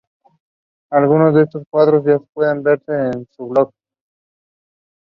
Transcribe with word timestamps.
Algunos 0.89 1.35
de 1.35 1.43
esos 1.43 1.63
cuadros 1.69 2.03
ya 2.03 2.17
pueden 2.33 2.63
verse 2.63 2.91
en 2.91 3.27
su 3.37 3.47
blog. 3.49 3.71